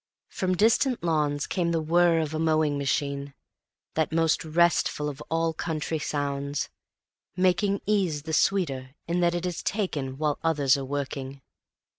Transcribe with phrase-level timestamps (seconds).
[0.29, 3.35] From distant lawns came the whir of a mowing machine,
[3.93, 6.69] that most restful of all country sounds;
[7.35, 11.43] making ease the sweeter in that it is taken while others are working.